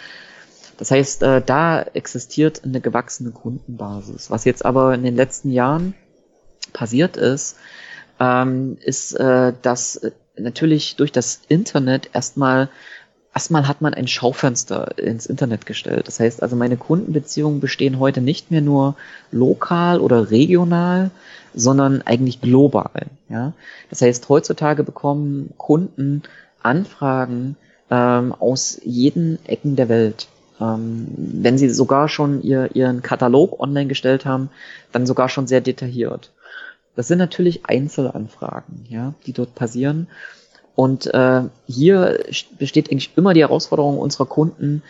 [0.81, 4.31] Das heißt, äh, da existiert eine gewachsene Kundenbasis.
[4.31, 5.93] Was jetzt aber in den letzten Jahren
[6.73, 7.59] passiert ist,
[8.19, 12.71] ähm, ist, äh, dass äh, natürlich durch das Internet erstmal
[13.35, 16.09] erstmal hat man ein Schaufenster ins Internet gestellt.
[16.09, 18.97] Das heißt also, meine Kundenbeziehungen bestehen heute nicht mehr nur
[19.31, 21.11] lokal oder regional,
[21.53, 23.07] sondern eigentlich global.
[23.29, 23.53] Ja?
[23.91, 26.23] Das heißt, heutzutage bekommen Kunden
[26.63, 27.57] Anfragen
[27.91, 30.27] ähm, aus jeden Ecken der Welt.
[30.61, 34.51] Ähm, wenn sie sogar schon ihr, ihren Katalog online gestellt haben,
[34.93, 36.31] dann sogar schon sehr detailliert.
[36.97, 40.09] Das sind natürlich Einzelanfragen, ja, die dort passieren.
[40.75, 42.19] Und äh, hier
[42.59, 44.83] besteht eigentlich immer die Herausforderung unserer Kunden,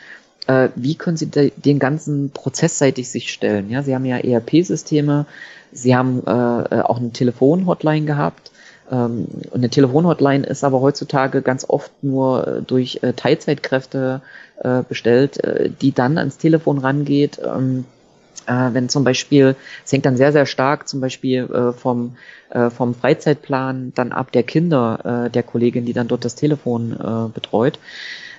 [0.46, 3.70] äh, wie können sie de den ganzen prozessseitig sich stellen.
[3.70, 5.26] Ja, sie haben ja ERP-Systeme,
[5.72, 8.50] sie haben äh, äh, auch eine Telefon-Hotline gehabt,
[8.90, 14.20] ähm, eine Telefonhotline ist aber heutzutage ganz oft nur äh, durch äh, Teilzeitkräfte
[14.62, 17.40] äh, bestellt, äh, die dann ans Telefon rangeht.
[17.44, 17.84] Ähm,
[18.46, 22.16] äh, wenn zum Beispiel, es hängt dann sehr, sehr stark zum Beispiel äh, vom,
[22.76, 27.78] vom Freizeitplan dann ab der Kinder der Kollegin, die dann dort das Telefon betreut.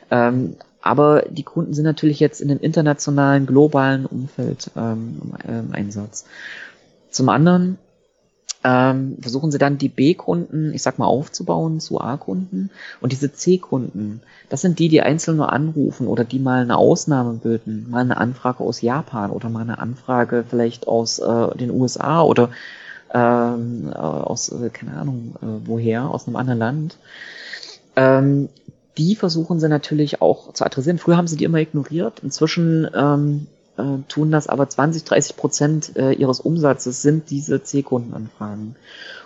[0.09, 6.25] Ähm, aber die Kunden sind natürlich jetzt in einem internationalen, globalen Umfeld ähm, im Einsatz.
[7.09, 7.77] Zum anderen
[8.63, 12.69] ähm, versuchen sie dann die B-Kunden, ich sag mal, aufzubauen zu A-Kunden.
[12.99, 17.33] Und diese C-Kunden, das sind die, die einzeln nur anrufen oder die mal eine Ausnahme
[17.33, 22.21] bilden, mal eine Anfrage aus Japan oder mal eine Anfrage vielleicht aus äh, den USA
[22.21, 22.49] oder
[23.13, 26.97] ähm, äh, aus, äh, keine Ahnung, äh, woher, aus einem anderen Land.
[27.95, 28.49] Ähm,
[28.97, 30.97] die versuchen sie natürlich auch zu adressieren.
[30.97, 32.19] Früher haben sie die immer ignoriert.
[32.23, 33.47] Inzwischen ähm,
[33.81, 38.75] äh, tun das aber 20, 30 Prozent äh, ihres Umsatzes sind diese C-Kundenanfragen.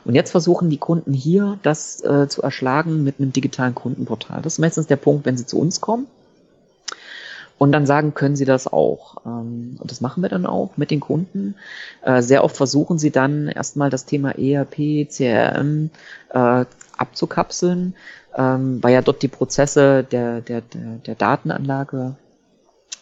[0.05, 4.41] Und jetzt versuchen die Kunden hier das äh, zu erschlagen mit einem digitalen Kundenportal.
[4.41, 6.07] Das ist meistens der Punkt, wenn sie zu uns kommen
[7.57, 9.17] und dann sagen, können Sie das auch?
[9.25, 11.55] Ähm, und das machen wir dann auch mit den Kunden.
[12.01, 15.89] Äh, sehr oft versuchen sie dann erstmal das Thema ERP, CRM
[16.29, 16.65] äh,
[16.97, 17.95] abzukapseln,
[18.35, 22.15] ähm, weil ja dort die Prozesse der, der, der, der Datenanlage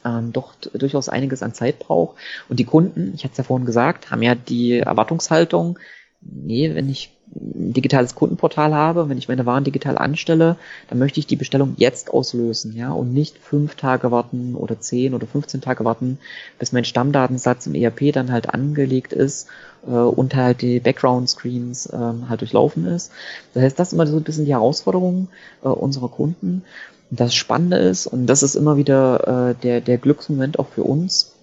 [0.05, 2.17] ähm, doch durchaus einiges an Zeit braucht.
[2.49, 5.79] Und die Kunden, ich hatte es ja vorhin gesagt, haben ja die Erwartungshaltung,
[6.21, 10.57] nee, wenn ich ein digitales Kundenportal habe, wenn ich meine Waren digital anstelle,
[10.89, 15.13] dann möchte ich die Bestellung jetzt auslösen, ja, und nicht fünf Tage warten oder zehn
[15.13, 16.19] oder 15 Tage warten,
[16.59, 19.47] bis mein Stammdatensatz im ERP dann halt angelegt ist
[19.87, 21.97] äh, und halt die Background-Screens äh,
[22.29, 23.11] halt durchlaufen ist.
[23.53, 25.29] Das heißt, das ist immer so ein bisschen die Herausforderung
[25.63, 26.63] äh, unserer Kunden.
[27.09, 30.83] Und das Spannende ist, und das ist immer wieder äh, der, der Glücksmoment auch für
[30.83, 31.33] uns,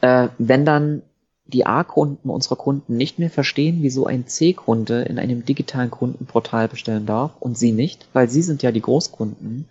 [0.00, 1.02] äh, wenn dann
[1.50, 7.06] die A-Kunden unserer Kunden nicht mehr verstehen, wieso ein C-Kunde in einem digitalen Kundenportal bestellen
[7.06, 9.66] darf und sie nicht, weil sie sind ja die Großkunden.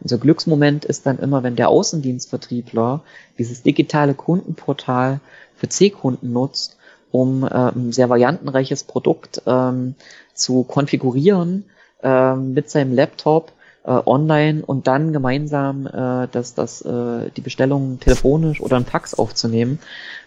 [0.00, 3.02] Unser Glücksmoment ist dann immer, wenn der Außendienstvertriebler
[3.38, 5.20] dieses digitale Kundenportal
[5.56, 6.76] für C-Kunden nutzt,
[7.10, 9.94] um äh, ein sehr variantenreiches Produkt ähm,
[10.34, 11.64] zu konfigurieren
[12.02, 13.52] äh, mit seinem Laptop
[13.84, 19.14] äh, online und dann gemeinsam äh, das, das, äh, die Bestellung telefonisch oder ein Fax
[19.14, 19.78] aufzunehmen.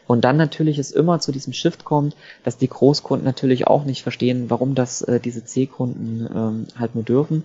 [0.07, 4.03] Und dann natürlich es immer zu diesem Shift kommt, dass die Großkunden natürlich auch nicht
[4.03, 7.43] verstehen, warum das äh, diese C-Kunden ähm, halt nur dürfen.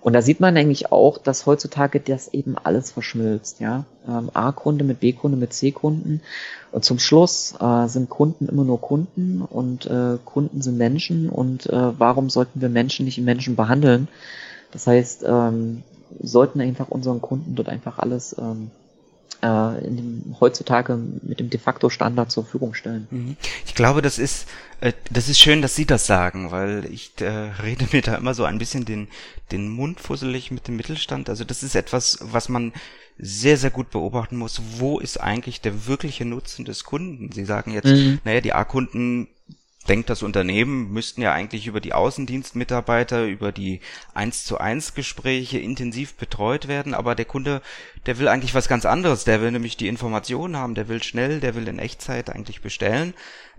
[0.00, 3.86] Und da sieht man eigentlich auch, dass heutzutage das eben alles verschmilzt, ja.
[4.06, 6.20] Ähm, A-Kunde mit B-Kunde mit C-Kunden.
[6.70, 11.66] Und zum Schluss äh, sind Kunden immer nur Kunden und äh, Kunden sind Menschen und
[11.66, 14.06] äh, warum sollten wir Menschen nicht Menschen behandeln?
[14.70, 15.82] Das heißt, ähm,
[16.20, 18.70] sollten einfach unseren Kunden dort einfach alles ähm,
[19.42, 23.06] äh, in dem, heutzutage mit dem de facto Standard zur Verfügung stellen.
[23.10, 23.36] Mhm.
[23.64, 24.46] Ich glaube, das ist
[24.80, 27.26] äh, das ist schön, dass Sie das sagen, weil ich äh,
[27.62, 29.08] rede mir da immer so ein bisschen den
[29.52, 31.28] den Mund fusselig mit dem Mittelstand.
[31.28, 32.72] Also das ist etwas, was man
[33.18, 34.60] sehr, sehr gut beobachten muss.
[34.78, 37.32] Wo ist eigentlich der wirkliche Nutzen des Kunden?
[37.32, 38.20] Sie sagen jetzt, mhm.
[38.24, 39.28] naja, die A-Kunden
[39.86, 43.80] denkt das Unternehmen, müssten ja eigentlich über die Außendienstmitarbeiter, über die
[44.14, 47.62] 1 zu 1 Gespräche intensiv betreut werden, aber der Kunde,
[48.06, 51.40] der will eigentlich was ganz anderes, der will nämlich die Informationen haben, der will schnell,
[51.40, 53.14] der will in Echtzeit eigentlich bestellen.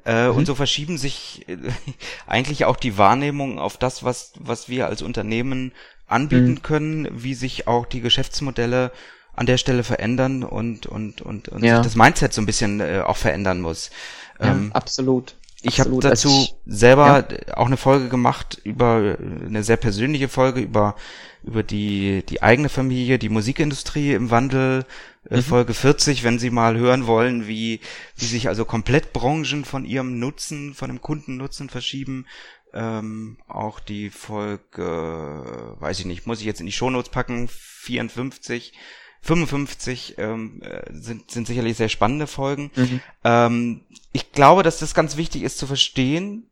[0.06, 0.38] Äh, mhm.
[0.38, 1.58] Und so verschieben sich äh,
[2.28, 5.74] eigentlich auch die Wahrnehmungen auf das, was, was wir als Unternehmen
[6.08, 6.62] anbieten mhm.
[6.62, 8.92] können, wie sich auch die Geschäftsmodelle
[9.36, 11.78] an der Stelle verändern und, und, und, und ja.
[11.78, 13.92] sich das Mindset so ein bisschen äh, auch verändern muss.
[14.40, 15.36] Ja, ähm, absolut.
[15.68, 17.58] Ich habe dazu ich, selber ja.
[17.58, 20.96] auch eine Folge gemacht über eine sehr persönliche Folge über
[21.44, 24.86] über die die eigene Familie, die Musikindustrie im Wandel.
[25.30, 25.44] Äh, mhm.
[25.44, 27.82] Folge 40, wenn Sie mal hören wollen, wie
[28.16, 32.26] wie sich also komplett Branchen von ihrem Nutzen, von dem Kundennutzen verschieben.
[32.74, 38.74] Ähm, auch die Folge, weiß ich nicht, muss ich jetzt in die Shownotes packen, 54
[39.22, 42.72] 55 ähm, äh, sind, sind sicherlich sehr spannende Folgen.
[42.76, 43.02] Mhm.
[43.24, 43.82] Ähm,
[44.14, 46.50] ich glaube, dass das ganz wichtig ist zu verstehen.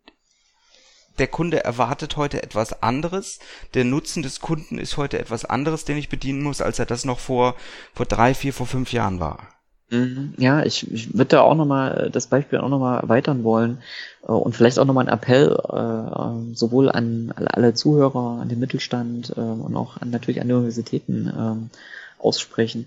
[1.17, 3.39] Der Kunde erwartet heute etwas anderes.
[3.73, 7.06] Der Nutzen des Kunden ist heute etwas anderes, den ich bedienen muss, als er das
[7.06, 7.56] noch vor,
[7.93, 9.47] vor drei, vier, vor fünf Jahren war.
[9.91, 10.34] Mhm.
[10.38, 13.80] Ja, ich, ich würde da auch nochmal das Beispiel auch nochmal erweitern wollen
[14.23, 19.34] äh, und vielleicht auch nochmal einen Appell äh, sowohl an alle Zuhörer, an den Mittelstand
[19.38, 21.78] äh, und auch an, natürlich an die Universitäten äh,
[22.19, 22.86] aussprechen.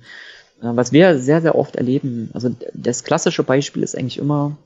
[0.60, 4.56] Äh, was wir sehr, sehr oft erleben, also das klassische Beispiel ist eigentlich immer,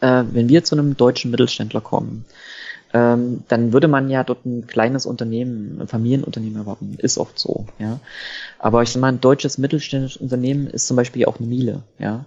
[0.00, 2.24] äh, wenn wir zu einem deutschen Mittelständler kommen,
[2.94, 6.96] ähm, dann würde man ja dort ein kleines Unternehmen, ein Familienunternehmen erwarten.
[6.98, 8.00] Ist oft so, ja.
[8.58, 12.24] Aber ich mal, ein deutsches mittelständisches Unternehmen ist zum Beispiel auch eine Miele, ja.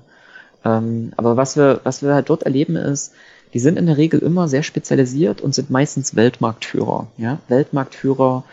[0.63, 3.13] Ähm, aber was wir, was wir halt dort erleben ist,
[3.53, 7.39] die sind in der Regel immer sehr spezialisiert und sind meistens Weltmarktführer, ja.
[7.47, 8.43] Weltmarktführer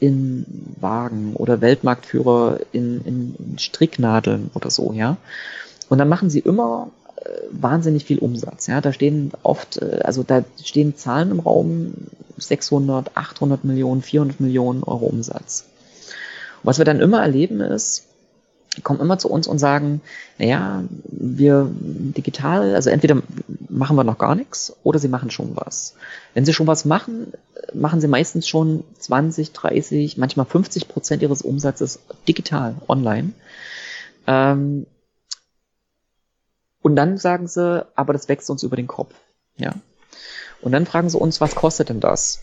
[0.00, 0.44] in
[0.80, 5.16] Wagen oder Weltmarktführer in, in Stricknadeln oder so, ja.
[5.88, 8.80] Und dann machen sie immer äh, wahnsinnig viel Umsatz, ja.
[8.80, 11.94] Da stehen oft, äh, also da stehen Zahlen im Raum
[12.38, 15.64] 600, 800 Millionen, 400 Millionen Euro Umsatz.
[16.62, 18.04] was wir dann immer erleben ist,
[18.82, 20.00] kommen immer zu uns und sagen,
[20.38, 23.22] naja, wir digital, also entweder
[23.68, 25.94] machen wir noch gar nichts oder sie machen schon was.
[26.34, 27.32] Wenn sie schon was machen,
[27.74, 33.32] machen sie meistens schon 20, 30, manchmal 50 Prozent ihres Umsatzes digital, online.
[34.26, 34.86] Ähm,
[36.82, 39.14] und dann sagen sie, aber das wächst uns über den Kopf.
[39.56, 39.74] Ja.
[40.62, 42.40] Und dann fragen sie uns, was kostet denn das?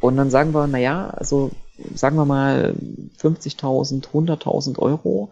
[0.00, 1.50] Und dann sagen wir, naja, also
[1.94, 2.74] sagen wir mal
[3.18, 5.30] 50.000, 100.000 Euro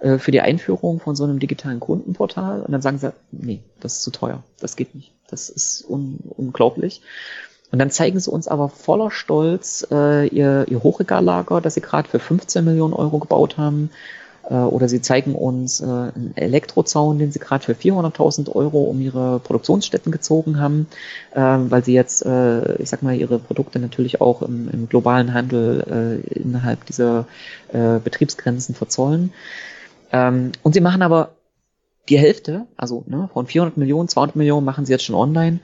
[0.00, 2.62] äh, für die Einführung von so einem digitalen Kundenportal.
[2.62, 6.18] Und dann sagen sie, nee, das ist zu teuer, das geht nicht, das ist un
[6.36, 7.02] unglaublich.
[7.74, 12.08] Und dann zeigen sie uns aber voller Stolz äh, ihr, ihr Hochregallager, das sie gerade
[12.08, 13.90] für 15 Millionen Euro gebaut haben.
[14.48, 19.00] Äh, oder sie zeigen uns äh, einen Elektrozaun, den sie gerade für 400.000 Euro um
[19.00, 20.86] ihre Produktionsstätten gezogen haben,
[21.32, 25.34] äh, weil sie jetzt, äh, ich sag mal, ihre Produkte natürlich auch im, im globalen
[25.34, 27.26] Handel äh, innerhalb dieser
[27.72, 29.32] äh, Betriebsgrenzen verzollen.
[30.12, 31.30] Ähm, und sie machen aber
[32.08, 35.58] die Hälfte, also ne, von 400 Millionen, 200 Millionen machen sie jetzt schon online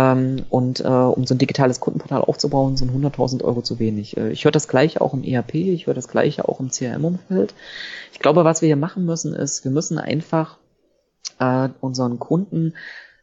[0.00, 4.16] ähm, und äh, um so ein digitales Kundenportal aufzubauen, sind 100.000 Euro zu wenig.
[4.16, 7.54] Äh, ich höre das gleiche auch im ERP, ich höre das gleiche auch im CRM-Umfeld.
[8.12, 10.56] Ich glaube, was wir hier machen müssen, ist, wir müssen einfach
[11.38, 12.74] äh, unseren Kunden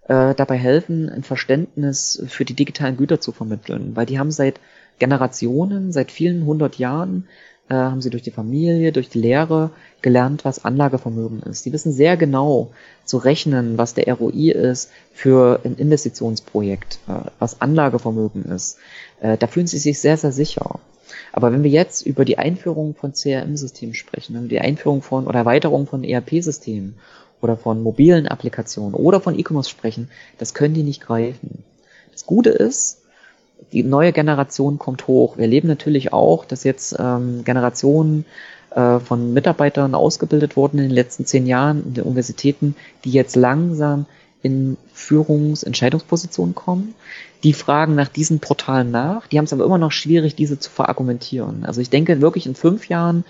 [0.07, 4.59] äh, dabei helfen, ein Verständnis für die digitalen Güter zu vermitteln, weil die haben seit
[4.99, 7.27] Generationen, seit vielen hundert Jahren
[7.69, 11.65] äh, haben sie durch die Familie, durch die Lehre gelernt, was Anlagevermögen ist.
[11.65, 12.71] Die wissen sehr genau
[13.03, 18.77] zu rechnen, was der ROI ist für ein Investitionsprojekt, äh, was Anlagevermögen ist.
[19.19, 20.79] Äh, da fühlen sie sich sehr, sehr sicher.
[21.31, 25.25] Aber wenn wir jetzt über die Einführung von CRM-Systemen sprechen, wenn wir die Einführung von
[25.27, 26.95] oder Erweiterung von ERP-Systemen
[27.41, 31.63] oder von mobilen Applikationen oder von E-Commerce sprechen, das können die nicht greifen.
[32.11, 33.03] Das Gute ist,
[33.71, 35.37] die neue Generation kommt hoch.
[35.37, 38.25] Wir erleben natürlich auch, dass jetzt ähm, Generationen
[38.71, 43.35] äh, von Mitarbeitern ausgebildet wurden in den letzten zehn Jahren in den Universitäten, die jetzt
[43.35, 44.05] langsam
[44.41, 46.93] in Führungsentscheidungspositionen kommen.
[47.43, 49.27] Die fragen nach diesen Portalen nach.
[49.27, 51.65] Die haben es aber immer noch schwierig, diese zu verargumentieren.
[51.65, 53.25] Also ich denke wirklich in fünf Jahren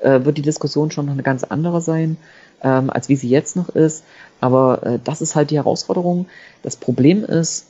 [0.00, 2.16] äh, wird die Diskussion schon noch eine ganz andere sein,
[2.62, 4.04] ähm, als wie sie jetzt noch ist.
[4.40, 6.26] Aber äh, das ist halt die Herausforderung.
[6.62, 7.66] Das Problem ist,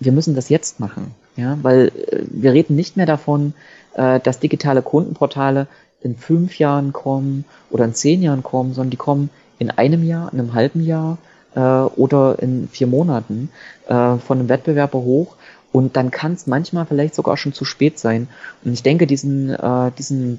[0.00, 1.14] wir müssen das jetzt machen.
[1.36, 3.54] Ja, weil äh, wir reden nicht mehr davon,
[3.94, 5.66] äh, dass digitale Kundenportale
[6.02, 10.32] in fünf Jahren kommen oder in zehn Jahren kommen, sondern die kommen in einem Jahr,
[10.32, 11.18] in einem halben Jahr
[11.54, 13.50] äh, oder in vier Monaten
[13.86, 15.36] äh, von einem Wettbewerber hoch.
[15.72, 18.28] Und dann kann es manchmal vielleicht sogar schon zu spät sein.
[18.64, 20.38] Und ich denke, diesen, äh, diesen,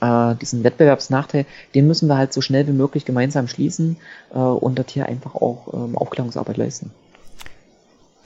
[0.00, 3.96] äh, diesen Wettbewerbsnachteil, den müssen wir halt so schnell wie möglich gemeinsam schließen
[4.32, 6.92] äh, und dort hier einfach auch ähm, Aufklärungsarbeit leisten.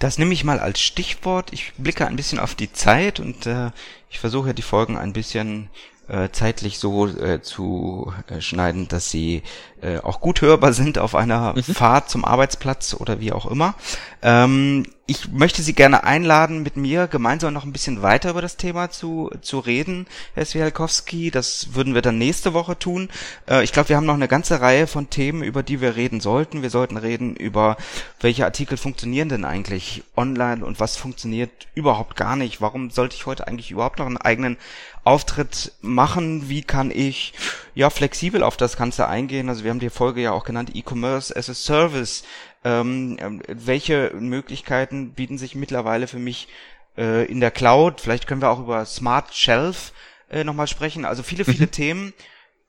[0.04, 1.50] Das nehme ich mal als Stichwort.
[1.54, 3.70] Ich blicke ein bisschen auf die Zeit und äh,
[4.10, 5.70] ich versuche die Folgen ein bisschen
[6.08, 9.42] äh, zeitlich so äh, zu äh, schneiden, dass sie
[9.80, 11.62] äh, auch gut hörbar sind auf einer mhm.
[11.62, 13.74] Fahrt zum Arbeitsplatz oder wie auch immer.
[14.22, 18.56] Ähm, ich möchte Sie gerne einladen, mit mir gemeinsam noch ein bisschen weiter über das
[18.56, 21.30] Thema zu, zu reden, Herr Swialkowski.
[21.30, 23.10] Das würden wir dann nächste Woche tun.
[23.46, 26.20] Äh, ich glaube, wir haben noch eine ganze Reihe von Themen, über die wir reden
[26.20, 26.62] sollten.
[26.62, 27.76] Wir sollten reden über,
[28.20, 32.62] welche Artikel funktionieren denn eigentlich online und was funktioniert überhaupt gar nicht.
[32.62, 34.56] Warum sollte ich heute eigentlich überhaupt noch einen eigenen
[35.04, 36.48] Auftritt machen?
[36.48, 37.34] Wie kann ich
[37.74, 39.48] ja flexibel auf das Ganze eingehen?
[39.48, 42.24] Also wir haben die Folge ja auch genannt E-Commerce as a Service.
[42.64, 46.48] Ähm, ähm, welche Möglichkeiten bieten sich mittlerweile für mich
[46.96, 48.00] äh, in der Cloud?
[48.00, 49.92] Vielleicht können wir auch über Smart Shelf
[50.30, 51.04] äh, nochmal sprechen.
[51.04, 51.70] Also viele, viele mhm.
[51.70, 52.14] Themen,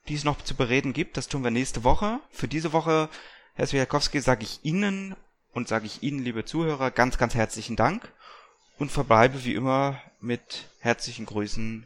[0.07, 1.17] die es noch zu bereden gibt.
[1.17, 2.19] Das tun wir nächste Woche.
[2.31, 3.09] Für diese Woche,
[3.53, 5.15] Herr Swijakowski, sage ich Ihnen
[5.53, 8.11] und sage ich Ihnen, liebe Zuhörer, ganz, ganz herzlichen Dank
[8.77, 11.85] und verbleibe wie immer mit herzlichen Grüßen.